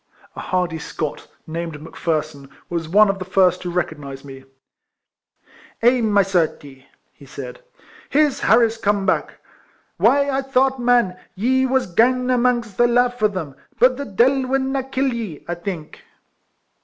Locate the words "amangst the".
12.31-12.87